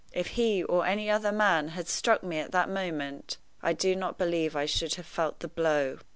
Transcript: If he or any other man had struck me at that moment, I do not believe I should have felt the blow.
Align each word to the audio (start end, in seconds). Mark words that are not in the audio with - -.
If 0.13 0.29
he 0.29 0.63
or 0.63 0.87
any 0.87 1.11
other 1.11 1.31
man 1.31 1.67
had 1.77 1.87
struck 1.87 2.23
me 2.23 2.39
at 2.39 2.51
that 2.53 2.67
moment, 2.67 3.37
I 3.61 3.73
do 3.73 3.95
not 3.95 4.17
believe 4.17 4.55
I 4.55 4.65
should 4.65 4.95
have 4.95 5.05
felt 5.05 5.41
the 5.41 5.47
blow. 5.47 5.99